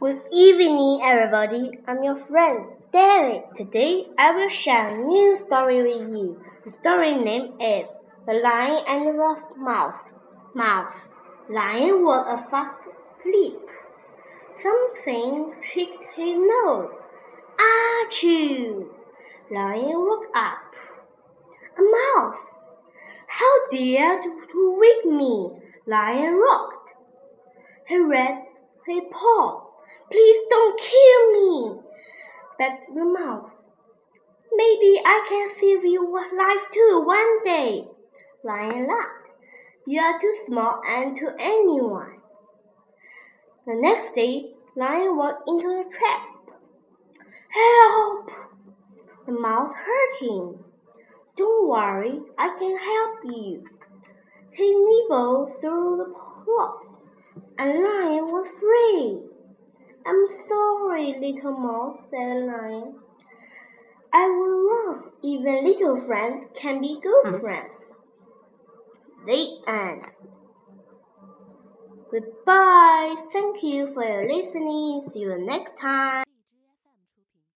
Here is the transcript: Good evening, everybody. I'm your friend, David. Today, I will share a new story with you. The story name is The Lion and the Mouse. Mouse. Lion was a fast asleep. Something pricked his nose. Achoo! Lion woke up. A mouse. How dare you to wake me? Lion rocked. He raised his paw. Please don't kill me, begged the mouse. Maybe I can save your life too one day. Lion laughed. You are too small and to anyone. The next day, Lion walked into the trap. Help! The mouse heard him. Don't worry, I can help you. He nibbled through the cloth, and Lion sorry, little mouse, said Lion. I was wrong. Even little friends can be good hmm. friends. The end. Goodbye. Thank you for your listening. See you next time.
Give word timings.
Good 0.00 0.22
evening, 0.32 1.02
everybody. 1.04 1.72
I'm 1.86 2.02
your 2.02 2.16
friend, 2.16 2.68
David. 2.90 3.42
Today, 3.54 4.06
I 4.16 4.34
will 4.34 4.48
share 4.48 4.86
a 4.86 4.96
new 4.96 5.38
story 5.44 5.82
with 5.82 6.08
you. 6.16 6.42
The 6.64 6.72
story 6.72 7.16
name 7.16 7.60
is 7.60 7.84
The 8.24 8.32
Lion 8.32 8.82
and 8.88 9.08
the 9.08 9.36
Mouse. 9.58 10.00
Mouse. 10.54 10.94
Lion 11.50 12.02
was 12.02 12.24
a 12.26 12.50
fast 12.50 12.80
asleep. 13.18 13.60
Something 14.62 15.52
pricked 15.70 16.02
his 16.16 16.34
nose. 16.34 16.92
Achoo! 17.60 18.88
Lion 19.50 20.00
woke 20.00 20.28
up. 20.34 20.72
A 21.76 21.82
mouse. 21.82 22.40
How 23.26 23.68
dare 23.70 24.22
you 24.22 24.46
to 24.50 24.78
wake 24.80 25.12
me? 25.12 25.50
Lion 25.86 26.36
rocked. 26.36 26.88
He 27.86 27.98
raised 27.98 28.48
his 28.86 29.02
paw. 29.12 29.69
Please 30.10 30.46
don't 30.50 30.80
kill 30.80 31.32
me, 31.32 31.80
begged 32.58 32.94
the 32.94 33.04
mouse. 33.04 33.50
Maybe 34.52 35.00
I 35.04 35.24
can 35.28 35.48
save 35.58 35.84
your 35.84 36.36
life 36.36 36.64
too 36.72 37.02
one 37.06 37.44
day. 37.44 37.84
Lion 38.42 38.88
laughed. 38.88 39.28
You 39.86 40.00
are 40.00 40.20
too 40.20 40.34
small 40.46 40.82
and 40.86 41.16
to 41.16 41.34
anyone. 41.38 42.20
The 43.66 43.74
next 43.74 44.14
day, 44.14 44.52
Lion 44.76 45.16
walked 45.16 45.48
into 45.48 45.68
the 45.68 45.90
trap. 45.96 46.30
Help! 47.50 48.30
The 49.26 49.32
mouse 49.32 49.72
heard 49.74 50.28
him. 50.28 50.64
Don't 51.36 51.68
worry, 51.68 52.20
I 52.38 52.48
can 52.58 52.76
help 52.76 53.24
you. 53.24 53.64
He 54.52 54.74
nibbled 54.74 55.60
through 55.60 55.96
the 55.98 56.12
cloth, 56.12 56.84
and 57.58 57.82
Lion 57.82 58.32
sorry, 60.80 61.14
little 61.20 61.52
mouse, 61.52 61.98
said 62.10 62.46
Lion. 62.46 62.94
I 64.12 64.26
was 64.26 64.66
wrong. 64.66 65.12
Even 65.22 65.64
little 65.64 66.00
friends 66.06 66.48
can 66.54 66.80
be 66.80 66.98
good 67.02 67.34
hmm. 67.34 67.40
friends. 67.40 67.70
The 69.26 69.58
end. 69.66 70.02
Goodbye. 72.10 73.14
Thank 73.32 73.62
you 73.62 73.92
for 73.94 74.02
your 74.02 74.26
listening. 74.26 75.08
See 75.12 75.20
you 75.20 75.38
next 75.38 75.78
time. 75.80 76.24